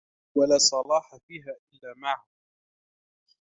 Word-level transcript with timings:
وَلَا 0.37 0.57
صَلَاحَ 0.57 1.15
فِيهَا 1.27 1.55
إلَّا 1.73 1.93
مَعَهُ 1.97 2.25